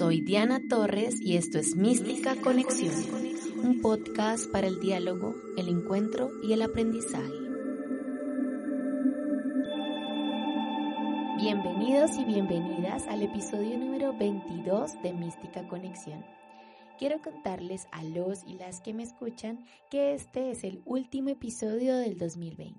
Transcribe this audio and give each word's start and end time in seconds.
Soy 0.00 0.22
Diana 0.22 0.62
Torres 0.66 1.20
y 1.20 1.36
esto 1.36 1.58
es 1.58 1.76
Mística 1.76 2.34
Conexión, 2.34 2.94
un 3.62 3.82
podcast 3.82 4.50
para 4.50 4.66
el 4.66 4.80
diálogo, 4.80 5.34
el 5.58 5.68
encuentro 5.68 6.30
y 6.42 6.54
el 6.54 6.62
aprendizaje. 6.62 7.34
Bienvenidos 11.36 12.16
y 12.16 12.24
bienvenidas 12.24 13.06
al 13.08 13.24
episodio 13.24 13.76
número 13.76 14.16
22 14.16 15.02
de 15.02 15.12
Mística 15.12 15.68
Conexión. 15.68 16.24
Quiero 16.98 17.20
contarles 17.20 17.86
a 17.92 18.02
los 18.02 18.42
y 18.46 18.54
las 18.54 18.80
que 18.80 18.94
me 18.94 19.02
escuchan 19.02 19.66
que 19.90 20.14
este 20.14 20.50
es 20.50 20.64
el 20.64 20.80
último 20.86 21.28
episodio 21.28 21.98
del 21.98 22.16
2020. 22.16 22.74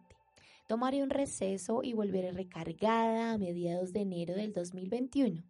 Tomaré 0.66 1.04
un 1.04 1.12
receso 1.12 1.82
y 1.84 1.94
volveré 1.94 2.32
recargada 2.32 3.32
a 3.32 3.38
mediados 3.38 3.94
de 3.94 4.02
enero 4.02 4.34
del 4.34 4.54
2021. 4.54 5.44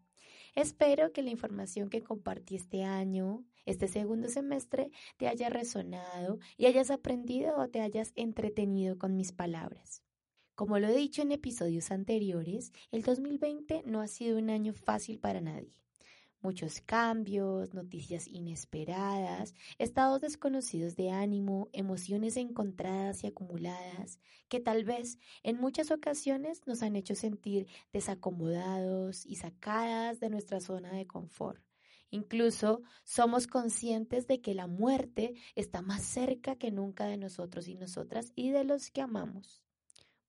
Espero 0.55 1.13
que 1.13 1.21
la 1.21 1.29
información 1.29 1.89
que 1.89 2.03
compartí 2.03 2.55
este 2.55 2.83
año, 2.83 3.45
este 3.65 3.87
segundo 3.87 4.27
semestre, 4.27 4.91
te 5.17 5.27
haya 5.27 5.49
resonado 5.49 6.39
y 6.57 6.65
hayas 6.65 6.91
aprendido 6.91 7.57
o 7.57 7.69
te 7.69 7.81
hayas 7.81 8.11
entretenido 8.15 8.97
con 8.97 9.15
mis 9.15 9.31
palabras. 9.31 10.03
Como 10.55 10.77
lo 10.77 10.87
he 10.87 10.95
dicho 10.95 11.21
en 11.21 11.31
episodios 11.31 11.91
anteriores, 11.91 12.73
el 12.91 13.01
2020 13.01 13.83
no 13.85 14.01
ha 14.01 14.07
sido 14.07 14.37
un 14.37 14.49
año 14.49 14.73
fácil 14.73 15.19
para 15.19 15.41
nadie 15.41 15.81
muchos 16.41 16.81
cambios, 16.81 17.73
noticias 17.73 18.27
inesperadas, 18.27 19.53
estados 19.77 20.21
desconocidos 20.21 20.95
de 20.95 21.11
ánimo, 21.11 21.69
emociones 21.73 22.37
encontradas 22.37 23.23
y 23.23 23.27
acumuladas, 23.27 24.19
que 24.49 24.59
tal 24.59 24.83
vez 24.83 25.17
en 25.43 25.57
muchas 25.57 25.91
ocasiones 25.91 26.65
nos 26.65 26.81
han 26.83 26.95
hecho 26.95 27.15
sentir 27.15 27.67
desacomodados 27.93 29.25
y 29.25 29.35
sacadas 29.35 30.19
de 30.19 30.29
nuestra 30.29 30.59
zona 30.59 30.91
de 30.91 31.07
confort. 31.07 31.61
Incluso 32.09 32.81
somos 33.05 33.47
conscientes 33.47 34.27
de 34.27 34.41
que 34.41 34.53
la 34.53 34.67
muerte 34.67 35.33
está 35.55 35.81
más 35.81 36.03
cerca 36.03 36.57
que 36.57 36.69
nunca 36.69 37.05
de 37.05 37.17
nosotros 37.17 37.69
y 37.69 37.75
nosotras 37.75 38.33
y 38.35 38.49
de 38.49 38.65
los 38.65 38.91
que 38.91 39.01
amamos. 39.01 39.63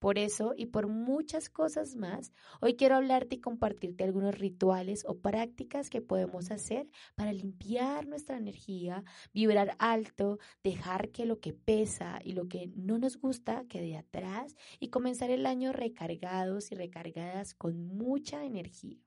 Por 0.03 0.19
eso 0.19 0.53
y 0.57 0.67
por 0.67 0.89
muchas 0.89 1.49
cosas 1.49 1.95
más, 1.95 2.33
hoy 2.61 2.75
quiero 2.75 2.97
hablarte 2.97 3.37
y 3.37 3.41
compartirte 3.41 4.03
algunos 4.03 4.37
rituales 4.37 5.05
o 5.07 5.21
prácticas 5.21 5.91
que 5.91 6.03
podemos 6.03 6.51
hacer 6.51 6.91
para 7.15 7.33
limpiar 7.33 8.09
nuestra 8.09 8.37
energía, 8.37 9.05
vibrar 9.33 9.77
alto, 9.79 10.41
dejar 10.65 11.11
que 11.11 11.25
lo 11.25 11.39
que 11.39 11.53
pesa 11.53 12.19
y 12.25 12.33
lo 12.33 12.49
que 12.49 12.67
no 12.75 12.99
nos 12.99 13.17
gusta 13.17 13.65
quede 13.69 13.97
atrás 13.97 14.57
y 14.81 14.89
comenzar 14.89 15.31
el 15.31 15.47
año 15.47 15.73
recargados 15.73 16.73
y 16.73 16.75
recargadas 16.75 17.55
con 17.55 17.87
mucha 17.87 18.45
energía. 18.45 18.99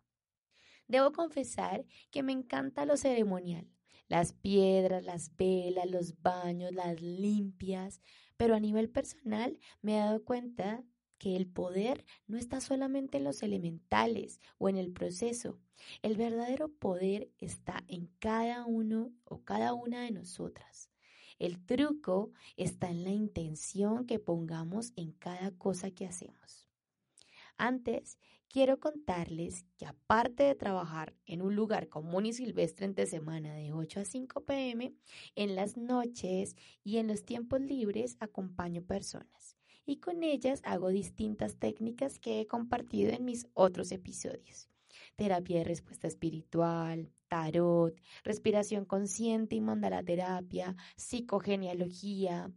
Debo 0.87 1.11
confesar 1.11 1.83
que 2.09 2.23
me 2.23 2.31
encanta 2.31 2.85
lo 2.85 2.95
ceremonial, 2.95 3.67
las 4.07 4.31
piedras, 4.31 5.03
las 5.03 5.35
velas, 5.35 5.91
los 5.91 6.21
baños, 6.21 6.71
las 6.73 7.01
limpias, 7.01 8.01
pero 8.37 8.55
a 8.55 8.59
nivel 8.59 8.89
personal 8.89 9.59
me 9.81 9.95
he 9.95 9.99
dado 9.99 10.23
cuenta 10.23 10.83
que 11.17 11.35
el 11.35 11.47
poder 11.47 12.05
no 12.27 12.37
está 12.37 12.59
solamente 12.59 13.17
en 13.17 13.23
los 13.23 13.41
elementales 13.41 14.41
o 14.57 14.69
en 14.69 14.77
el 14.77 14.91
proceso. 14.91 15.59
El 16.01 16.17
verdadero 16.17 16.69
poder 16.69 17.29
está 17.37 17.83
en 17.87 18.07
cada 18.19 18.65
uno 18.65 19.11
o 19.23 19.43
cada 19.43 19.73
una 19.73 20.03
de 20.03 20.11
nosotras. 20.11 20.89
El 21.39 21.65
truco 21.65 22.31
está 22.55 22.89
en 22.89 23.03
la 23.03 23.11
intención 23.11 24.05
que 24.05 24.19
pongamos 24.19 24.93
en 24.95 25.11
cada 25.11 25.51
cosa 25.51 25.91
que 25.91 26.05
hacemos. 26.05 26.69
Antes, 27.57 28.17
quiero 28.49 28.79
contarles 28.79 29.65
que 29.77 29.85
aparte 29.85 30.43
de 30.43 30.55
trabajar 30.55 31.13
en 31.25 31.41
un 31.41 31.55
lugar 31.55 31.89
común 31.89 32.25
y 32.25 32.33
silvestre 32.33 32.85
entre 32.85 33.05
semana 33.05 33.53
de 33.53 33.73
8 33.73 34.01
a 34.01 34.05
5 34.05 34.45
pm, 34.45 34.93
en 35.35 35.55
las 35.55 35.77
noches 35.77 36.55
y 36.83 36.97
en 36.97 37.07
los 37.07 37.23
tiempos 37.23 37.61
libres 37.61 38.17
acompaño 38.19 38.81
personas 38.81 39.55
y 39.85 39.97
con 39.97 40.23
ellas 40.23 40.61
hago 40.63 40.89
distintas 40.89 41.57
técnicas 41.57 42.19
que 42.19 42.41
he 42.41 42.47
compartido 42.47 43.11
en 43.11 43.23
mis 43.23 43.47
otros 43.53 43.91
episodios. 43.91 44.67
Terapia 45.15 45.59
de 45.59 45.63
respuesta 45.65 46.07
espiritual, 46.07 47.11
tarot, 47.27 47.93
respiración 48.23 48.85
consciente 48.85 49.55
y 49.55 49.61
mandala 49.61 50.03
terapia, 50.03 50.75
psicogenealogía, 50.95 52.51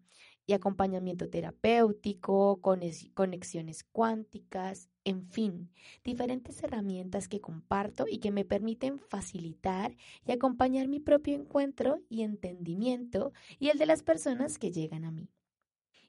y 0.49 0.55
acompañamiento 0.55 1.29
terapéutico, 1.29 2.59
conexiones 2.63 3.85
cuánticas, 3.85 4.89
en 5.09 5.23
fin, 5.25 5.71
diferentes 6.05 6.63
herramientas 6.63 7.29
que 7.29 7.41
comparto 7.41 8.05
y 8.07 8.19
que 8.19 8.31
me 8.31 8.45
permiten 8.45 9.01
facilitar 9.01 9.97
y 10.27 10.33
acompañar 10.33 10.87
mi 10.87 11.01
propio 11.01 11.35
encuentro 11.35 12.03
y 12.11 12.21
entendimiento 12.21 13.33
y 13.59 13.71
el 13.71 13.79
de 13.79 13.87
las 13.87 14.03
personas 14.03 14.59
que 14.59 14.71
llegan 14.71 15.07
a 15.07 15.11
mí. 15.11 15.31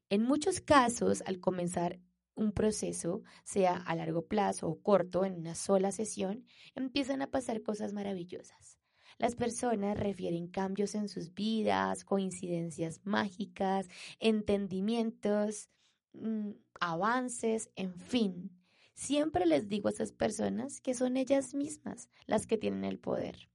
En 0.09 0.23
muchos 0.23 0.59
casos, 0.59 1.23
al 1.25 1.39
comenzar 1.39 2.01
un 2.35 2.51
proceso, 2.51 3.23
sea 3.45 3.77
a 3.77 3.95
largo 3.95 4.25
plazo 4.25 4.67
o 4.67 4.81
corto, 4.81 5.23
en 5.23 5.35
una 5.35 5.55
sola 5.55 5.93
sesión, 5.93 6.43
empiezan 6.75 7.21
a 7.21 7.31
pasar 7.31 7.61
cosas 7.61 7.93
maravillosas. 7.93 8.79
Las 9.17 9.35
personas 9.35 9.97
refieren 9.97 10.47
cambios 10.47 10.93
en 10.93 11.07
sus 11.07 11.33
vidas, 11.33 12.03
coincidencias 12.03 12.99
mágicas, 13.05 13.87
entendimientos, 14.19 15.69
mm, 16.11 16.49
avances, 16.81 17.69
en 17.77 17.95
fin. 17.95 18.58
Siempre 18.99 19.45
les 19.45 19.69
digo 19.69 19.87
a 19.87 19.91
esas 19.91 20.11
personas 20.11 20.81
que 20.81 20.93
son 20.93 21.15
ellas 21.15 21.53
mismas 21.53 22.09
las 22.25 22.45
que 22.45 22.57
tienen 22.57 22.83
el 22.83 22.99
poder. 22.99 23.49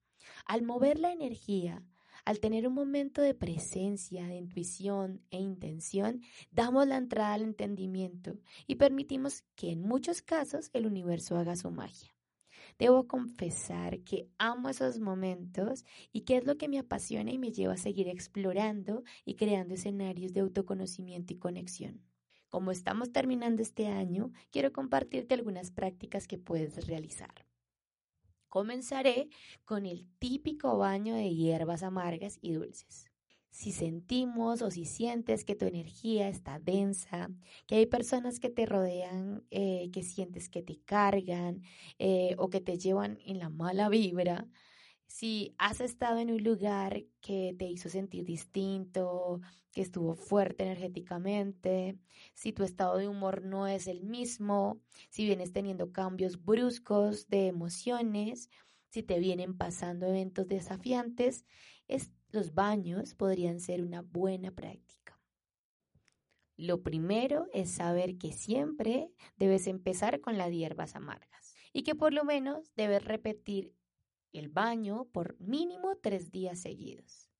Al 0.46 0.62
mover 0.62 0.98
la 0.98 1.12
energía, 1.12 1.84
al 2.24 2.40
tener 2.40 2.66
un 2.66 2.72
momento 2.72 3.20
de 3.20 3.34
presencia, 3.34 4.26
de 4.26 4.36
intuición 4.36 5.20
e 5.30 5.38
intención, 5.38 6.22
damos 6.50 6.86
la 6.86 6.96
entrada 6.96 7.34
al 7.34 7.42
entendimiento 7.42 8.38
y 8.66 8.76
permitimos 8.76 9.42
que 9.54 9.70
en 9.70 9.82
muchos 9.82 10.22
casos 10.22 10.70
el 10.72 10.86
universo 10.86 11.36
haga 11.36 11.56
su 11.56 11.70
magia. 11.70 12.16
Debo 12.78 13.06
confesar 13.06 14.00
que 14.00 14.30
amo 14.38 14.70
esos 14.70 14.98
momentos 14.98 15.84
y 16.10 16.22
que 16.22 16.38
es 16.38 16.46
lo 16.46 16.56
que 16.56 16.68
me 16.68 16.78
apasiona 16.78 17.32
y 17.32 17.38
me 17.38 17.52
lleva 17.52 17.74
a 17.74 17.76
seguir 17.76 18.08
explorando 18.08 19.04
y 19.26 19.34
creando 19.34 19.74
escenarios 19.74 20.32
de 20.32 20.40
autoconocimiento 20.40 21.34
y 21.34 21.36
conexión. 21.36 22.13
Como 22.54 22.70
estamos 22.70 23.10
terminando 23.10 23.62
este 23.62 23.88
año, 23.88 24.30
quiero 24.52 24.72
compartirte 24.72 25.34
algunas 25.34 25.72
prácticas 25.72 26.28
que 26.28 26.38
puedes 26.38 26.86
realizar. 26.86 27.34
Comenzaré 28.48 29.28
con 29.64 29.86
el 29.86 30.06
típico 30.20 30.78
baño 30.78 31.16
de 31.16 31.34
hierbas 31.34 31.82
amargas 31.82 32.38
y 32.40 32.52
dulces 32.52 33.10
si 33.54 33.70
sentimos 33.70 34.62
o 34.62 34.70
si 34.72 34.84
sientes 34.84 35.44
que 35.44 35.54
tu 35.54 35.64
energía 35.64 36.28
está 36.28 36.58
densa, 36.58 37.30
que 37.68 37.76
hay 37.76 37.86
personas 37.86 38.40
que 38.40 38.50
te 38.50 38.66
rodean, 38.66 39.44
eh, 39.52 39.90
que 39.92 40.02
sientes 40.02 40.48
que 40.48 40.60
te 40.60 40.80
cargan 40.80 41.62
eh, 42.00 42.34
o 42.36 42.50
que 42.50 42.60
te 42.60 42.78
llevan 42.78 43.20
en 43.24 43.38
la 43.38 43.50
mala 43.50 43.88
vibra, 43.88 44.48
si 45.06 45.54
has 45.58 45.80
estado 45.80 46.18
en 46.18 46.30
un 46.30 46.42
lugar 46.42 47.04
que 47.20 47.54
te 47.58 47.66
hizo 47.66 47.88
sentir 47.88 48.24
distinto, 48.24 49.40
que 49.72 49.82
estuvo 49.82 50.14
fuerte 50.14 50.64
energéticamente, 50.64 51.98
si 52.32 52.52
tu 52.52 52.62
estado 52.62 52.96
de 52.96 53.08
humor 53.08 53.42
no 53.42 53.66
es 53.66 53.86
el 53.86 54.02
mismo, 54.04 54.80
si 55.10 55.24
vienes 55.24 55.52
teniendo 55.52 55.92
cambios 55.92 56.42
bruscos 56.44 57.28
de 57.28 57.48
emociones, 57.48 58.50
si 58.90 59.02
te 59.02 59.18
vienen 59.18 59.56
pasando 59.56 60.06
eventos 60.06 60.46
desafiantes, 60.46 61.44
es 61.88 62.12
los 62.30 62.54
baños 62.54 63.14
podrían 63.14 63.60
ser 63.60 63.82
una 63.82 64.02
buena 64.02 64.50
práctica. 64.50 65.20
Lo 66.56 66.82
primero 66.82 67.46
es 67.52 67.70
saber 67.70 68.16
que 68.16 68.32
siempre 68.32 69.10
debes 69.36 69.66
empezar 69.66 70.20
con 70.20 70.38
las 70.38 70.50
hierbas 70.50 70.94
amargas 70.94 71.54
y 71.72 71.82
que 71.82 71.94
por 71.94 72.12
lo 72.12 72.24
menos 72.24 72.72
debes 72.76 73.04
repetir 73.04 73.72
el 74.34 74.48
baño 74.48 75.06
por 75.12 75.38
mínimo 75.40 75.96
tres 76.02 76.30
días 76.30 76.60
seguidos. 76.60 77.30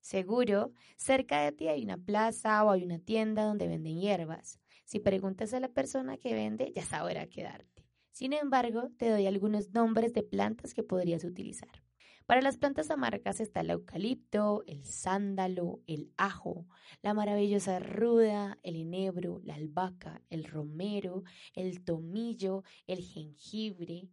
Seguro, 0.00 0.72
cerca 0.96 1.42
de 1.42 1.52
ti 1.52 1.68
hay 1.68 1.82
una 1.82 1.96
plaza 1.96 2.62
o 2.64 2.70
hay 2.70 2.84
una 2.84 2.98
tienda 2.98 3.44
donde 3.44 3.68
venden 3.68 4.00
hierbas. 4.00 4.60
Si 4.84 5.00
preguntas 5.00 5.54
a 5.54 5.60
la 5.60 5.68
persona 5.68 6.18
que 6.18 6.34
vende, 6.34 6.72
ya 6.74 6.84
sabrá 6.84 7.26
qué 7.26 7.42
darte. 7.42 7.86
Sin 8.12 8.32
embargo, 8.32 8.90
te 8.98 9.08
doy 9.08 9.26
algunos 9.26 9.70
nombres 9.70 10.12
de 10.12 10.22
plantas 10.22 10.74
que 10.74 10.82
podrías 10.82 11.24
utilizar. 11.24 11.82
Para 12.26 12.40
las 12.40 12.56
plantas 12.56 12.90
amargas 12.90 13.40
está 13.40 13.60
el 13.60 13.70
eucalipto, 13.70 14.62
el 14.66 14.84
sándalo, 14.84 15.80
el 15.86 16.10
ajo, 16.16 16.66
la 17.02 17.12
maravillosa 17.12 17.80
ruda, 17.80 18.58
el 18.62 18.76
enebro, 18.76 19.40
la 19.42 19.56
albahaca, 19.56 20.22
el 20.30 20.44
romero, 20.44 21.24
el 21.54 21.84
tomillo, 21.84 22.62
el 22.86 23.02
jengibre. 23.02 24.08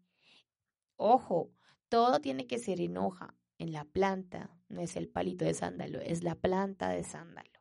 Ojo, 0.98 1.52
todo 1.92 2.22
tiene 2.22 2.48
que 2.48 2.58
ser 2.58 2.80
en 2.80 2.96
hoja, 2.96 3.36
en 3.58 3.74
la 3.74 3.84
planta, 3.84 4.50
no 4.70 4.80
es 4.80 4.96
el 4.96 5.10
palito 5.10 5.44
de 5.44 5.54
sándalo, 5.54 6.00
es 6.00 6.24
la 6.24 6.36
planta 6.36 6.88
de 6.88 7.04
sándalo. 7.04 7.60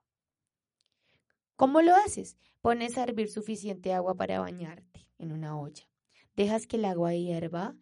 ¿Cómo 1.56 1.82
lo 1.82 1.96
haces? 1.96 2.38
Pones 2.60 2.96
a 2.96 3.02
hervir 3.02 3.28
suficiente 3.28 3.92
agua 3.92 4.14
para 4.14 4.38
bañarte 4.38 5.08
en 5.18 5.32
una 5.32 5.58
olla. 5.58 5.90
Dejas 6.36 6.68
que 6.68 6.76
el 6.76 6.84
agua 6.84 7.12
hierva 7.12 7.74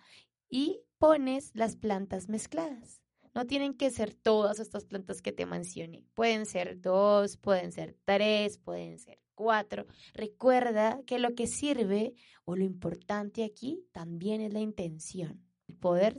y 0.49 0.81
pones 0.97 1.51
las 1.53 1.77
plantas 1.77 2.31
mezcladas. 2.31 3.03
No 3.35 3.47
tienen 3.47 3.75
que 3.75 3.91
ser 3.91 4.15
todas 4.15 4.59
estas 4.59 4.87
plantas 4.87 5.21
que 5.21 5.33
te 5.33 5.45
mencioné. 5.45 6.07
Pueden 6.15 6.47
ser 6.47 6.81
dos, 6.81 7.37
pueden 7.37 7.73
ser 7.73 7.95
tres, 8.07 8.57
pueden 8.57 8.99
ser 8.99 9.21
cuatro. 9.35 9.85
Recuerda 10.15 10.99
que 11.07 11.19
lo 11.19 11.35
que 11.35 11.47
sirve 11.47 12.15
o 12.47 12.57
lo 12.57 12.65
importante 12.65 13.45
aquí 13.45 13.85
también 13.93 14.41
es 14.41 14.55
la 14.55 14.61
intención. 14.61 15.45
El 15.69 15.77
poder 15.77 16.17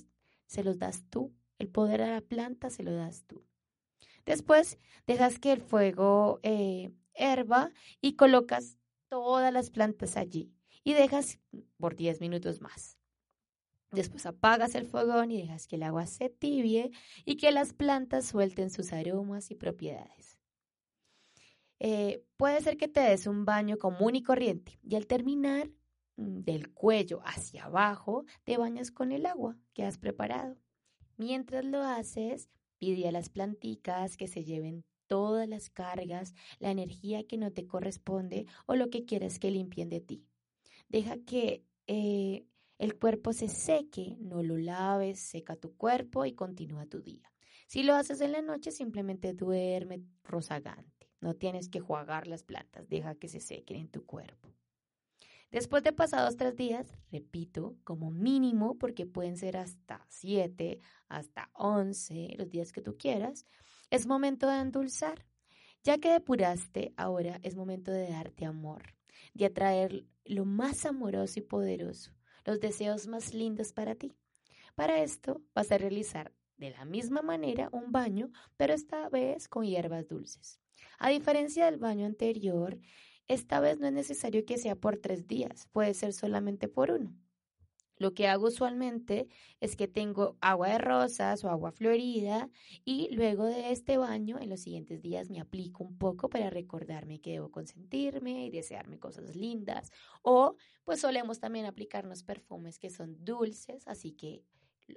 se 0.50 0.64
los 0.64 0.80
das 0.80 1.04
tú. 1.10 1.32
El 1.60 1.70
poder 1.70 2.02
a 2.02 2.12
la 2.12 2.22
planta 2.22 2.70
se 2.70 2.84
lo 2.84 2.94
das 2.94 3.24
tú. 3.28 3.46
Después 4.26 4.80
dejas 5.06 5.40
que 5.40 5.52
el 5.52 5.62
fuego 5.62 6.40
eh, 6.44 6.92
herba 7.14 7.72
y 8.02 8.16
colocas 8.16 8.78
todas 9.10 9.54
las 9.54 9.70
plantas 9.70 10.18
allí 10.18 10.52
y 10.84 10.94
dejas 10.94 11.40
por 11.78 11.96
10 11.96 12.20
minutos 12.20 12.62
más. 12.62 12.98
Después 13.92 14.26
apagas 14.26 14.76
el 14.76 14.88
fogón 14.88 15.32
y 15.32 15.42
dejas 15.42 15.68
que 15.68 15.76
el 15.76 15.84
agua 15.84 16.08
se 16.08 16.30
tibie 16.30 16.92
y 17.26 17.38
que 17.38 17.52
las 17.52 17.74
plantas 17.74 18.26
suelten 18.26 18.70
sus 18.70 18.92
aromas 18.94 19.52
y 19.52 19.56
propiedades. 19.56 20.40
Eh, 21.80 22.24
puede 22.38 22.62
ser 22.62 22.78
que 22.78 22.88
te 22.88 23.02
des 23.02 23.28
un 23.28 23.46
baño 23.46 23.78
común 23.78 24.16
y 24.16 24.24
corriente 24.24 24.80
y 24.84 24.96
al 24.96 25.08
terminar 25.08 25.70
del 26.20 26.74
cuello 26.74 27.22
hacia 27.24 27.66
abajo 27.66 28.26
te 28.44 28.58
bañas 28.58 28.92
con 28.92 29.12
el 29.12 29.26
agua 29.26 29.58
que 29.74 29.84
has 29.84 29.98
preparado. 29.98 30.58
Mientras 31.18 31.66
lo 31.66 31.82
haces, 31.82 32.50
pide 32.78 33.08
a 33.08 33.12
las 33.12 33.30
planticas 33.30 34.18
que 34.18 34.28
se 34.28 34.44
lleven 34.44 34.84
todas 35.08 35.48
las 35.48 35.70
cargas, 35.70 36.34
la 36.60 36.72
energía 36.72 37.26
que 37.26 37.38
no 37.38 37.52
te 37.52 37.66
corresponde 37.66 38.46
o 38.68 38.76
lo 38.76 38.90
que 38.90 39.06
quieres 39.06 39.40
que 39.40 39.52
limpien 39.52 39.90
de 39.90 40.02
ti. 40.02 40.26
Deja 40.88 41.18
que 41.18 41.66
eh, 41.88 42.46
el 42.78 42.98
cuerpo 42.98 43.34
se 43.34 43.48
seque, 43.48 44.18
no 44.20 44.44
lo 44.44 44.58
laves, 44.58 45.20
seca 45.20 45.56
tu 45.56 45.76
cuerpo 45.76 46.26
y 46.26 46.34
continúa 46.34 46.86
tu 46.86 47.02
día. 47.02 47.32
Si 47.68 47.84
lo 47.84 47.96
haces 47.96 48.22
en 48.22 48.32
la 48.32 48.42
noche, 48.42 48.72
simplemente 48.72 49.34
duerme 49.34 50.04
rozagante. 50.24 51.12
No 51.22 51.36
tienes 51.36 51.70
que 51.70 51.80
jugar 51.80 52.28
las 52.28 52.44
plantas, 52.44 52.88
deja 52.88 53.16
que 53.16 53.28
se 53.28 53.40
sequen 53.40 53.78
en 53.78 53.90
tu 53.90 54.06
cuerpo. 54.06 54.50
Después 55.52 55.82
de 55.84 55.94
pasados 55.94 56.38
tres 56.38 56.56
días, 56.56 56.88
repito, 57.12 57.76
como 57.84 58.12
mínimo, 58.12 58.78
porque 58.78 59.08
pueden 59.08 59.36
ser 59.36 59.58
hasta 59.58 60.06
siete, 60.08 60.80
hasta 61.08 61.50
once, 61.54 62.36
los 62.38 62.50
días 62.50 62.72
que 62.72 62.82
tú 62.82 62.98
quieras, 62.98 63.46
es 63.90 64.06
momento 64.06 64.48
de 64.48 64.60
endulzar. 64.60 65.26
Ya 65.84 65.98
que 65.98 66.12
depuraste, 66.12 66.94
ahora 66.98 67.40
es 67.42 67.56
momento 67.56 67.92
de 67.92 68.10
darte 68.10 68.46
amor, 68.46 68.94
de 69.34 69.46
atraer 69.46 70.06
lo 70.24 70.46
más 70.46 70.86
amoroso 70.86 71.40
y 71.40 71.44
poderoso, 71.44 72.12
los 72.46 72.60
deseos 72.60 73.08
más 73.08 73.34
lindos 73.34 73.74
para 73.74 73.96
ti. 73.96 74.14
Para 74.76 75.02
esto 75.02 75.42
vas 75.56 75.72
a 75.72 75.78
realizar 75.80 76.32
de 76.58 76.70
la 76.70 76.86
misma 76.86 77.22
manera 77.22 77.70
un 77.72 77.92
baño, 77.92 78.30
pero 78.56 78.74
esta 78.74 79.10
vez 79.10 79.48
con 79.48 79.66
hierbas 79.66 80.08
dulces. 80.08 80.60
A 81.00 81.10
diferencia 81.10 81.66
del 81.66 81.78
baño 81.78 82.06
anterior, 82.06 82.78
esta 83.30 83.62
vez 83.62 83.80
no 83.80 83.88
es 83.88 83.94
necesario 83.94 84.46
que 84.46 84.58
sea 84.58 84.76
por 84.76 84.98
tres 84.98 85.28
días, 85.28 85.70
puede 85.72 85.94
ser 85.94 86.12
solamente 86.12 86.68
por 86.68 86.92
uno. 86.92 87.16
Lo 88.00 88.14
que 88.14 88.28
hago 88.28 88.48
usualmente 88.48 89.28
es 89.60 89.76
que 89.76 89.90
tengo 89.90 90.38
agua 90.40 90.70
de 90.70 90.78
rosas 90.78 91.44
o 91.44 91.50
agua 91.50 91.72
florida 91.74 92.50
y 92.86 93.14
luego 93.14 93.46
de 93.46 93.72
este 93.72 93.98
baño 93.98 94.40
en 94.40 94.50
los 94.50 94.62
siguientes 94.62 95.02
días 95.02 95.30
me 95.30 95.42
aplico 95.42 95.84
un 95.84 95.98
poco 95.98 96.30
para 96.30 96.50
recordarme 96.50 97.20
que 97.20 97.34
debo 97.34 97.52
consentirme 97.52 98.46
y 98.46 98.52
desearme 98.52 99.00
cosas 99.00 99.36
lindas. 99.36 99.92
O 100.22 100.56
pues 100.86 101.02
solemos 101.02 101.42
también 101.42 101.66
aplicarnos 101.66 102.24
perfumes 102.24 102.80
que 102.80 102.90
son 102.90 103.24
dulces, 103.26 103.86
así 103.86 104.14
que 104.14 104.44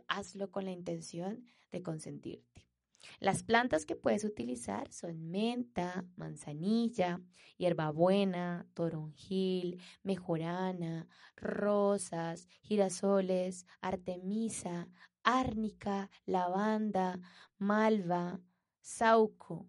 hazlo 0.06 0.52
con 0.52 0.64
la 0.64 0.70
intención 0.70 1.44
de 1.72 1.82
consentirte. 1.82 2.71
Las 3.20 3.42
plantas 3.42 3.86
que 3.86 3.96
puedes 3.96 4.24
utilizar 4.24 4.92
son 4.92 5.30
menta, 5.30 6.04
manzanilla, 6.16 7.20
hierbabuena, 7.56 8.66
toronjil, 8.74 9.80
mejorana, 10.02 11.08
rosas, 11.36 12.48
girasoles, 12.62 13.66
artemisa, 13.80 14.88
árnica, 15.22 16.10
lavanda, 16.26 17.20
malva, 17.58 18.40
sauco. 18.80 19.66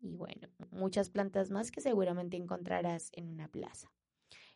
Y 0.00 0.16
bueno, 0.16 0.48
muchas 0.70 1.10
plantas 1.10 1.50
más 1.50 1.70
que 1.70 1.80
seguramente 1.80 2.36
encontrarás 2.36 3.10
en 3.12 3.28
una 3.28 3.48
plaza. 3.48 3.92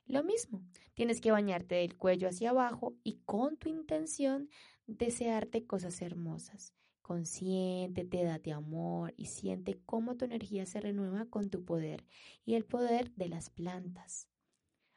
Lo 0.06 0.22
mismo, 0.22 0.62
tienes 0.94 1.20
que 1.20 1.32
bañarte 1.32 1.76
del 1.76 1.96
cuello 1.96 2.28
hacia 2.28 2.50
abajo 2.50 2.94
y 3.02 3.20
con 3.24 3.56
tu 3.56 3.68
intención 3.68 4.48
desearte 4.86 5.66
cosas 5.66 6.00
hermosas. 6.00 6.74
Consiéntete, 7.06 8.24
date 8.24 8.50
amor 8.50 9.14
y 9.16 9.26
siente 9.26 9.78
cómo 9.86 10.16
tu 10.16 10.24
energía 10.24 10.66
se 10.66 10.80
renueva 10.80 11.26
con 11.26 11.50
tu 11.50 11.64
poder 11.64 12.04
y 12.44 12.54
el 12.54 12.64
poder 12.64 13.12
de 13.12 13.28
las 13.28 13.48
plantas. 13.48 14.28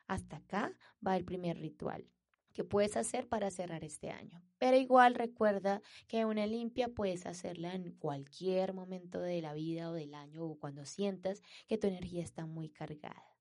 Hasta 0.08 0.38
acá 0.38 0.76
va 1.06 1.16
el 1.18 1.24
primer 1.24 1.60
ritual 1.60 2.10
que 2.52 2.64
puedes 2.64 2.98
hacer 2.98 3.28
para 3.28 3.52
cerrar 3.52 3.84
este 3.84 4.10
año. 4.10 4.42
Pero 4.58 4.76
igual 4.76 5.14
recuerda 5.14 5.84
que 6.08 6.26
una 6.26 6.48
limpia 6.48 6.88
puedes 6.88 7.28
hacerla 7.28 7.76
en 7.76 7.92
cualquier 7.92 8.74
momento 8.74 9.22
de 9.22 9.44
la 9.44 9.54
vida 9.54 9.92
o 9.92 9.94
del 9.94 10.16
año 10.16 10.44
o 10.46 10.58
cuando 10.58 10.86
sientas 10.86 11.44
que 11.68 11.78
tu 11.78 11.86
energía 11.86 12.24
está 12.24 12.48
muy 12.48 12.70
cargada. 12.70 13.38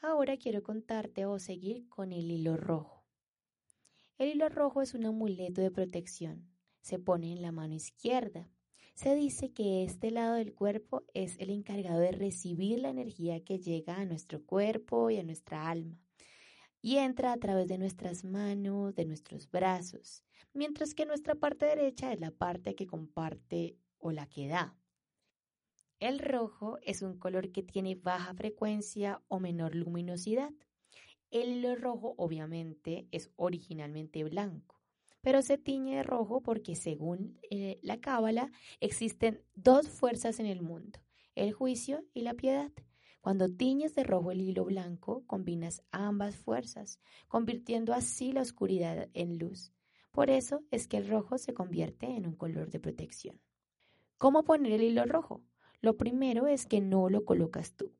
Ahora 0.00 0.38
quiero 0.38 0.62
contarte 0.62 1.26
o 1.26 1.38
seguir 1.38 1.86
con 1.90 2.12
el 2.12 2.30
hilo 2.30 2.56
rojo. 2.56 3.04
El 4.16 4.30
hilo 4.30 4.48
rojo 4.48 4.80
es 4.80 4.94
un 4.94 5.04
amuleto 5.04 5.60
de 5.60 5.70
protección 5.70 6.53
se 6.84 6.98
pone 6.98 7.32
en 7.32 7.40
la 7.40 7.50
mano 7.50 7.72
izquierda. 7.72 8.46
Se 8.94 9.14
dice 9.14 9.52
que 9.54 9.84
este 9.84 10.10
lado 10.10 10.34
del 10.34 10.52
cuerpo 10.52 11.02
es 11.14 11.38
el 11.38 11.48
encargado 11.48 11.98
de 11.98 12.12
recibir 12.12 12.80
la 12.80 12.90
energía 12.90 13.42
que 13.42 13.58
llega 13.58 13.96
a 13.96 14.04
nuestro 14.04 14.44
cuerpo 14.44 15.08
y 15.08 15.16
a 15.16 15.22
nuestra 15.22 15.70
alma 15.70 15.98
y 16.82 16.98
entra 16.98 17.32
a 17.32 17.38
través 17.38 17.68
de 17.68 17.78
nuestras 17.78 18.22
manos, 18.22 18.94
de 18.94 19.06
nuestros 19.06 19.50
brazos, 19.50 20.22
mientras 20.52 20.94
que 20.94 21.06
nuestra 21.06 21.34
parte 21.34 21.64
derecha 21.64 22.12
es 22.12 22.20
la 22.20 22.30
parte 22.30 22.74
que 22.74 22.86
comparte 22.86 23.78
o 23.96 24.12
la 24.12 24.26
que 24.26 24.46
da. 24.46 24.76
El 26.00 26.18
rojo 26.18 26.76
es 26.82 27.00
un 27.00 27.18
color 27.18 27.50
que 27.50 27.62
tiene 27.62 27.94
baja 27.94 28.34
frecuencia 28.34 29.22
o 29.28 29.40
menor 29.40 29.74
luminosidad. 29.74 30.52
El 31.30 31.80
rojo 31.80 32.14
obviamente 32.18 33.08
es 33.10 33.30
originalmente 33.36 34.22
blanco 34.24 34.73
pero 35.24 35.40
se 35.40 35.56
tiñe 35.56 35.96
de 35.96 36.02
rojo 36.02 36.42
porque 36.42 36.76
según 36.76 37.40
eh, 37.50 37.78
la 37.82 37.98
cábala 37.98 38.52
existen 38.78 39.42
dos 39.54 39.88
fuerzas 39.88 40.38
en 40.38 40.44
el 40.44 40.60
mundo, 40.60 41.00
el 41.34 41.54
juicio 41.54 42.04
y 42.12 42.20
la 42.20 42.34
piedad. 42.34 42.70
Cuando 43.22 43.48
tiñes 43.48 43.94
de 43.94 44.04
rojo 44.04 44.32
el 44.32 44.42
hilo 44.42 44.66
blanco, 44.66 45.24
combinas 45.26 45.82
ambas 45.90 46.36
fuerzas, 46.36 47.00
convirtiendo 47.26 47.94
así 47.94 48.32
la 48.32 48.42
oscuridad 48.42 49.08
en 49.14 49.38
luz. 49.38 49.72
Por 50.12 50.28
eso 50.28 50.62
es 50.70 50.86
que 50.86 50.98
el 50.98 51.08
rojo 51.08 51.38
se 51.38 51.54
convierte 51.54 52.06
en 52.06 52.26
un 52.26 52.36
color 52.36 52.70
de 52.70 52.80
protección. 52.80 53.40
¿Cómo 54.18 54.44
poner 54.44 54.72
el 54.72 54.82
hilo 54.82 55.06
rojo? 55.06 55.42
Lo 55.80 55.96
primero 55.96 56.46
es 56.48 56.66
que 56.66 56.82
no 56.82 57.08
lo 57.08 57.24
colocas 57.24 57.74
tú. 57.74 57.94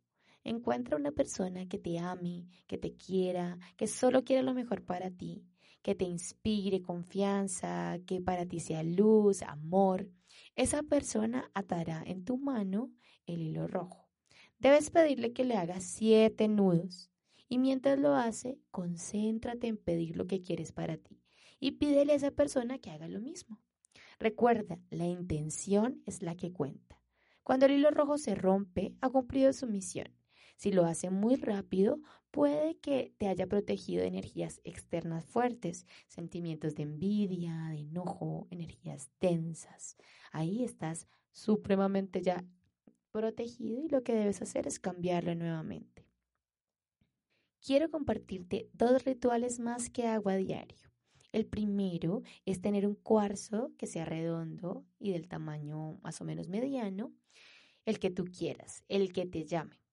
Encuentra 0.45 0.99
una 0.99 1.11
persona 1.11 1.67
que 1.69 1.79
te 1.79 1.99
ame, 1.99 2.47
que 2.67 2.77
te 2.77 2.95
quiera, 2.95 3.59
que 3.79 3.87
solo 3.87 4.25
quiera 4.25 4.43
lo 4.43 4.53
mejor 4.53 4.85
para 4.85 5.11
ti 5.11 5.47
que 5.85 5.95
te 5.95 6.07
inspire 6.07 6.81
confianza, 6.81 7.99
que 8.07 8.23
para 8.23 8.47
ti 8.47 8.59
sea 8.59 8.83
luz, 8.83 9.43
amor, 9.43 10.09
esa 10.57 10.83
persona 10.83 11.51
atará 11.53 12.03
en 12.07 12.25
tu 12.25 12.39
mano 12.39 12.91
el 13.27 13.43
hilo 13.43 13.67
rojo. 13.67 14.09
Debes 14.59 14.91
pedirle 14.91 15.35
que 15.35 15.45
le 15.45 15.57
haga 15.57 15.81
siete 15.81 16.49
nudos 16.49 17.11
y 17.51 17.59
mientras 17.59 17.99
lo 17.99 18.15
hace, 18.15 18.59
concéntrate 18.71 19.67
en 19.67 19.77
pedir 19.77 20.17
lo 20.17 20.27
que 20.27 20.41
quieres 20.41 20.73
para 20.73 20.97
ti 20.97 21.21
y 21.61 21.73
pídele 21.73 22.15
a 22.15 22.17
esa 22.17 22.31
persona 22.31 22.79
que 22.79 22.91
haga 22.91 23.07
lo 23.07 23.21
mismo. 23.21 23.61
Recuerda, 24.19 24.81
la 24.89 25.05
intención 25.05 26.03
es 26.07 26.23
la 26.23 26.35
que 26.35 26.51
cuenta. 26.51 26.99
Cuando 27.43 27.67
el 27.67 27.73
hilo 27.73 27.91
rojo 27.91 28.17
se 28.17 28.35
rompe, 28.35 28.95
ha 29.03 29.11
cumplido 29.11 29.53
su 29.53 29.67
misión. 29.67 30.09
Si 30.57 30.73
lo 30.73 30.85
hace 30.85 31.11
muy 31.11 31.37
rápido, 31.37 32.01
puede 32.31 32.77
que 32.79 33.13
te 33.19 33.29
haya 33.29 33.47
protegido 33.47 34.03
de 34.03 34.09
energías 34.09 34.61
externas 34.65 35.25
fuertes, 35.25 35.87
sentimientos 36.09 36.75
de 36.75 36.83
envidia, 36.83 37.69
de 37.71 37.81
enojo, 37.81 38.49
energías 38.51 39.11
tensas. 39.19 39.97
Ahí 40.33 40.65
estás 40.65 41.07
supremamente 41.33 42.23
ya 42.23 42.45
protegido 43.13 43.83
y 43.83 43.89
lo 43.89 44.03
que 44.03 44.15
debes 44.15 44.43
hacer 44.43 44.67
es 44.67 44.81
cambiarlo 44.81 45.35
nuevamente. 45.35 46.09
Quiero 47.61 47.91
compartirte 47.91 48.69
dos 48.73 49.05
rituales 49.05 49.61
más 49.61 49.89
que 49.89 50.07
hago 50.07 50.31
a 50.31 50.37
diario. 50.37 50.91
El 51.33 51.47
primero 51.47 52.23
es 52.45 52.61
tener 52.61 52.87
un 52.87 52.95
cuarzo 52.95 53.73
que 53.79 53.87
sea 53.87 54.05
redondo 54.05 54.85
y 54.99 55.13
del 55.13 55.29
tamaño 55.29 55.99
más 56.03 56.21
o 56.21 56.25
menos 56.25 56.49
mediano, 56.49 57.13
el 57.87 57.99
que 57.99 58.11
tú 58.11 58.25
quieras, 58.25 58.85
el 58.89 59.13
que 59.13 59.27
te 59.27 59.45
llame. 59.45 59.84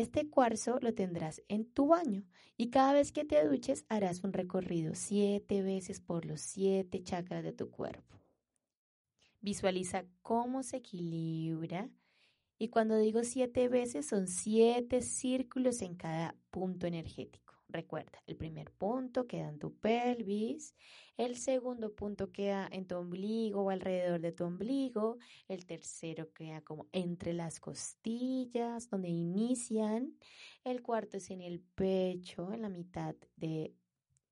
Este 0.00 0.30
cuarzo 0.30 0.78
lo 0.80 0.94
tendrás 0.94 1.42
en 1.48 1.66
tu 1.66 1.88
baño 1.88 2.24
y 2.56 2.70
cada 2.70 2.94
vez 2.94 3.12
que 3.12 3.26
te 3.26 3.46
duches 3.46 3.84
harás 3.90 4.24
un 4.24 4.32
recorrido 4.32 4.94
siete 4.94 5.60
veces 5.60 6.00
por 6.00 6.24
los 6.24 6.40
siete 6.40 7.02
chakras 7.02 7.44
de 7.44 7.52
tu 7.52 7.70
cuerpo. 7.70 8.16
Visualiza 9.42 10.06
cómo 10.22 10.62
se 10.62 10.78
equilibra 10.78 11.90
y 12.58 12.68
cuando 12.68 12.96
digo 12.96 13.24
siete 13.24 13.68
veces 13.68 14.06
son 14.06 14.26
siete 14.26 15.02
círculos 15.02 15.82
en 15.82 15.96
cada 15.96 16.34
punto 16.50 16.86
energético. 16.86 17.49
Recuerda, 17.72 18.20
el 18.26 18.36
primer 18.36 18.72
punto 18.72 19.28
queda 19.28 19.48
en 19.48 19.60
tu 19.60 19.76
pelvis, 19.76 20.74
el 21.16 21.36
segundo 21.36 21.94
punto 21.94 22.32
queda 22.32 22.68
en 22.72 22.86
tu 22.86 22.96
ombligo 22.96 23.62
o 23.62 23.70
alrededor 23.70 24.20
de 24.20 24.32
tu 24.32 24.44
ombligo, 24.44 25.18
el 25.46 25.66
tercero 25.66 26.32
queda 26.32 26.62
como 26.62 26.88
entre 26.90 27.32
las 27.32 27.60
costillas, 27.60 28.88
donde 28.90 29.08
inician, 29.08 30.16
el 30.64 30.82
cuarto 30.82 31.18
es 31.18 31.30
en 31.30 31.42
el 31.42 31.60
pecho, 31.60 32.52
en 32.52 32.62
la 32.62 32.68
mitad 32.68 33.14
de 33.36 33.72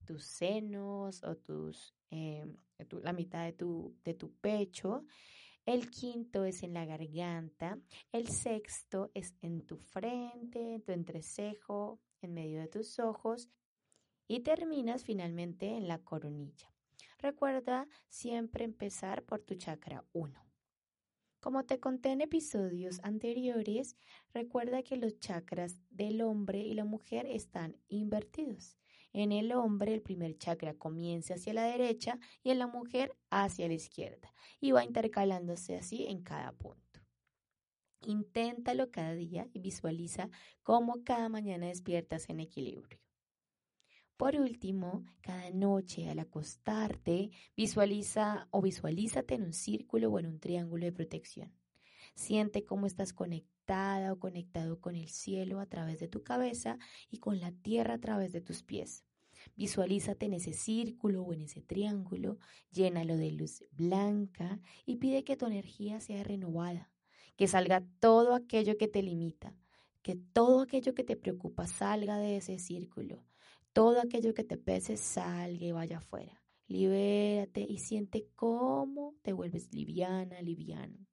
tus 0.05 0.25
senos 0.25 1.23
o 1.23 1.37
tus, 1.37 1.95
eh, 2.11 2.45
la 3.03 3.13
mitad 3.13 3.45
de 3.45 3.53
tu, 3.53 3.95
de 4.03 4.15
tu 4.15 4.33
pecho. 4.33 5.05
El 5.67 5.91
quinto 5.91 6.45
es 6.45 6.63
en 6.63 6.73
la 6.73 6.87
garganta. 6.87 7.79
El 8.11 8.29
sexto 8.29 9.11
es 9.13 9.35
en 9.43 9.67
tu 9.67 9.77
frente, 9.77 10.75
en 10.77 10.83
tu 10.83 10.93
entrecejo, 10.93 12.01
en 12.23 12.35
medio 12.35 12.61
de 12.61 12.69
tus 12.69 12.99
ojos 12.99 13.49
y 14.27 14.41
terminas 14.41 15.05
finalmente 15.05 15.77
en 15.77 15.89
la 15.89 15.99
coronilla. 15.99 16.73
Recuerda 17.19 17.89
siempre 18.09 18.65
empezar 18.65 19.25
por 19.25 19.41
tu 19.41 19.55
chakra 19.55 20.05
1. 20.13 20.49
Como 21.41 21.65
te 21.65 21.79
conté 21.79 22.11
en 22.11 22.21
episodios 22.21 23.01
anteriores, 23.03 23.97
recuerda 24.33 24.83
que 24.83 24.97
los 24.97 25.19
chakras 25.21 25.81
del 25.91 26.21
hombre 26.21 26.61
y 26.61 26.75
la 26.75 26.85
mujer 26.85 27.27
están 27.27 27.77
invertidos. 27.89 28.77
En 29.13 29.33
el 29.33 29.53
hombre 29.53 29.95
el 29.95 30.03
primer 30.03 30.37
chakra 30.37 30.75
comienza 30.75 31.35
hacia 31.35 31.55
la 31.55 31.65
derecha 31.65 32.19
y 32.43 32.51
en 32.51 32.59
la 32.59 32.67
mujer 32.67 33.17
hacia 33.31 33.69
la 33.69 33.75
izquierda 33.75 34.33
y 34.61 34.73
va 34.73 34.85
intercalándose 34.85 35.77
así 35.77 36.07
en 36.07 36.23
cada 36.23 36.53
punto. 36.53 36.88
Inténtalo 38.09 38.91
cada 38.91 39.13
día 39.13 39.51
y 39.53 39.61
visualiza 39.61 40.31
cómo 40.63 41.05
cada 41.05 41.29
mañana 41.29 41.67
despiertas 41.67 42.31
en 42.31 42.41
equilibrio. 42.41 42.99
Por 44.17 44.35
último, 44.37 45.05
cada 45.21 45.51
noche 45.51 46.09
al 46.09 46.19
acostarte, 46.19 47.31
visualiza 47.55 48.49
o 48.51 48.63
visualízate 48.63 49.35
en 49.35 49.43
un 49.43 49.53
círculo 49.53 50.11
o 50.11 50.19
en 50.19 50.25
un 50.25 50.41
triángulo 50.41 50.87
de 50.87 50.93
protección. 50.93 51.53
Siente 52.15 52.65
cómo 52.65 52.87
estás 52.87 53.13
conectada 53.13 54.15
o 54.15 54.19
conectado 54.19 54.81
con 54.81 54.97
el 54.97 55.11
cielo 55.11 55.61
a 55.61 55.67
través 55.67 56.01
de 56.01 56.09
tu 56.09 56.23
cabeza 56.23 56.79
y 57.11 57.19
con 57.19 57.41
la 57.41 57.53
tierra 57.53 57.93
a 57.93 58.01
través 58.01 58.33
de 58.33 58.41
tus 58.41 58.63
pies. 58.63 59.05
Visualízate 59.55 60.25
en 60.25 60.33
ese 60.33 60.55
círculo 60.55 61.25
o 61.25 61.35
en 61.35 61.43
ese 61.43 61.61
triángulo, 61.61 62.39
llénalo 62.71 63.19
de 63.19 63.33
luz 63.33 63.65
blanca 63.71 64.63
y 64.87 64.97
pide 64.97 65.25
que 65.25 65.37
tu 65.37 65.45
energía 65.45 66.01
sea 66.01 66.25
renovada, 66.25 66.91
que 67.39 67.47
salga 67.47 67.85
todo 68.01 68.35
aquello 68.35 68.77
que 68.77 68.89
te 68.89 69.01
limita, 69.01 69.55
que 70.03 70.17
todo 70.17 70.63
aquello 70.63 70.93
que 70.93 71.05
te 71.05 71.17
preocupa 71.17 71.69
salga 71.69 72.19
de 72.19 72.37
ese 72.39 72.59
círculo, 72.59 73.25
todo 73.73 74.01
aquello 74.01 74.35
que 74.35 74.43
te 74.43 74.57
pese 74.57 74.97
salga 74.97 75.65
y 75.65 75.71
vaya 75.71 75.99
afuera. 75.99 76.43
Libérate 76.67 77.61
y 77.61 77.79
siente 77.79 78.27
cómo 78.35 79.15
te 79.23 79.33
vuelves 79.33 79.73
liviana, 79.73 80.43
liviano. 80.43 81.07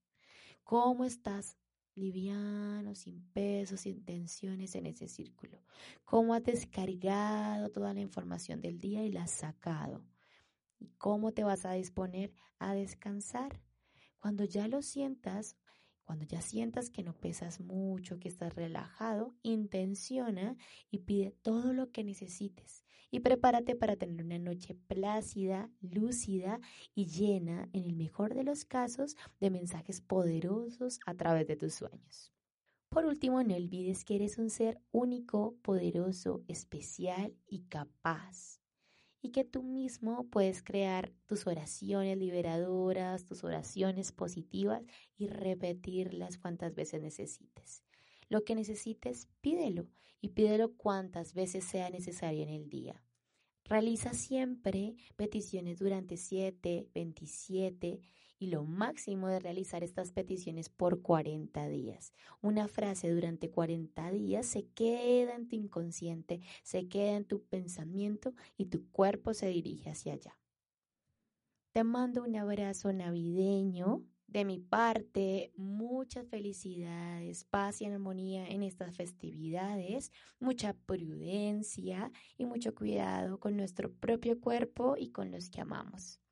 Cómo 0.64 1.06
estás 1.06 1.60
liviano, 1.94 2.96
sin 2.96 3.22
peso, 3.32 3.78
sin 3.78 4.04
tensiones 4.04 4.74
en 4.74 4.88
ese 4.88 5.08
círculo. 5.08 5.62
Cómo 6.06 6.34
has 6.34 6.44
descargado 6.44 7.70
toda 7.70 7.94
la 7.94 8.02
información 8.02 8.62
del 8.62 8.80
día 8.80 9.06
y 9.06 9.12
la 9.12 9.26
has 9.26 9.32
sacado. 9.32 10.04
Y 10.80 10.88
cómo 10.98 11.34
te 11.34 11.44
vas 11.44 11.66
a 11.66 11.74
disponer 11.74 12.34
a 12.58 12.74
descansar. 12.74 13.62
Cuando 14.18 14.44
ya 14.44 14.68
lo 14.68 14.82
sientas, 14.82 15.56
cuando 16.06 16.26
ya 16.26 16.42
sientas 16.42 16.90
que 16.90 17.04
no 17.04 17.14
pesas 17.14 17.60
mucho, 17.60 18.20
que 18.20 18.30
estás 18.30 18.56
relajado, 18.56 19.36
intenciona 19.44 20.56
y 20.92 21.00
pide 21.00 21.32
todo 21.42 21.74
lo 21.74 21.92
que 21.92 22.04
necesites. 22.04 22.86
Y 23.12 23.20
prepárate 23.20 23.76
para 23.76 23.96
tener 23.96 24.24
una 24.24 24.40
noche 24.40 24.76
plácida, 24.88 25.70
lúcida 25.82 26.60
y 26.94 27.08
llena, 27.08 27.70
en 27.74 27.86
el 27.86 27.96
mejor 27.96 28.34
de 28.34 28.44
los 28.44 28.66
casos, 28.66 29.16
de 29.40 29.50
mensajes 29.50 30.02
poderosos 30.02 31.00
a 31.06 31.16
través 31.16 31.48
de 31.48 31.56
tus 31.56 31.74
sueños. 31.74 32.32
Por 32.90 33.06
último, 33.06 33.44
no 33.44 33.56
olvides 33.56 34.06
que 34.06 34.16
eres 34.16 34.38
un 34.38 34.50
ser 34.50 34.80
único, 34.92 35.56
poderoso, 35.62 36.44
especial 36.48 37.36
y 37.48 37.64
capaz 37.64 38.62
y 39.26 39.30
que 39.30 39.44
tú 39.44 39.64
mismo 39.64 40.28
puedes 40.30 40.62
crear 40.62 41.12
tus 41.26 41.48
oraciones 41.48 42.16
liberadoras, 42.16 43.26
tus 43.26 43.44
oraciones 43.44 44.12
positivas 44.12 44.84
y 45.18 45.26
repetirlas 45.26 46.38
cuantas 46.38 46.76
veces 46.76 47.02
necesites. 47.02 47.84
Lo 48.30 48.44
que 48.44 48.54
necesites, 48.54 49.28
pídelo 49.42 49.88
y 50.22 50.30
pídelo 50.30 50.76
cuantas 50.76 51.34
veces 51.34 51.64
sea 51.64 51.90
necesario 51.90 52.44
en 52.44 52.50
el 52.50 52.70
día. 52.70 53.02
Realiza 53.64 54.14
siempre 54.14 54.96
peticiones 55.16 55.80
durante 55.80 56.18
7, 56.18 56.88
27 56.94 58.00
y 58.40 58.48
lo 58.48 58.64
máximo 58.64 59.28
de 59.28 59.40
realizar 59.40 59.84
estas 59.84 60.12
peticiones 60.12 60.70
por 60.70 61.02
40 61.02 61.68
días. 61.68 62.14
Una 62.42 62.68
frase 62.68 63.10
durante 63.12 63.50
40 63.50 64.12
días 64.12 64.46
se 64.46 64.68
queda 64.68 65.36
en 65.36 65.48
tu 65.48 65.56
inconsciente, 65.56 66.42
se 66.64 66.88
queda 66.88 67.16
en 67.16 67.26
tu 67.26 67.44
pensamiento 67.44 68.34
y 68.58 68.66
tu 68.66 68.90
cuerpo 68.92 69.34
se 69.34 69.48
dirige 69.48 69.90
hacia 69.90 70.14
allá. 70.14 70.38
Te 71.72 71.84
mando 71.84 72.24
un 72.24 72.36
abrazo 72.36 72.94
navideño. 72.94 74.04
De 74.28 74.44
mi 74.44 74.60
parte, 74.60 75.54
muchas 75.56 76.28
felicidades, 76.28 77.46
paz 77.46 77.82
y 77.82 77.86
armonía 77.86 78.48
en 78.48 78.64
estas 78.64 78.96
festividades, 78.96 80.12
mucha 80.40 80.74
prudencia 80.74 82.12
y 82.38 82.46
mucho 82.46 82.74
cuidado 82.74 83.40
con 83.40 83.56
nuestro 83.56 83.94
propio 83.94 84.40
cuerpo 84.42 84.96
y 84.98 85.12
con 85.12 85.32
los 85.32 85.50
que 85.50 85.62
amamos. 85.62 86.25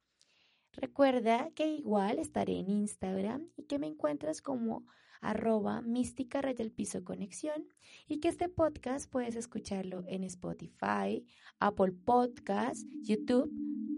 Recuerda 0.76 1.50
que 1.56 1.68
igual 1.68 2.20
estaré 2.20 2.60
en 2.60 2.70
Instagram 2.70 3.48
y 3.56 3.64
que 3.64 3.80
me 3.80 3.88
encuentras 3.88 4.42
como 4.42 4.86
arroba 5.22 5.82
mística 5.82 6.42
raya 6.42 6.66
piso 6.76 7.04
conexión 7.04 7.66
y 8.08 8.20
que 8.20 8.28
este 8.28 8.50
podcast 8.50 9.10
puedes 9.10 9.36
escucharlo 9.36 10.04
en 10.08 10.24
Spotify, 10.26 11.26
Apple 11.60 11.94
Podcasts, 12.06 12.86
YouTube 13.02 13.52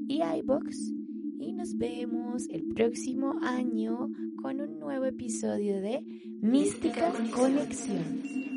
y 0.08 0.22
iBox. 0.22 0.92
Y 1.40 1.54
nos 1.54 1.78
vemos 1.78 2.48
el 2.50 2.68
próximo 2.70 3.36
año 3.42 4.10
con 4.42 4.62
un 4.62 4.80
nuevo 4.80 5.06
episodio 5.06 5.82
de 5.82 6.02
Mística 6.42 7.12
Conexión. 7.34 8.55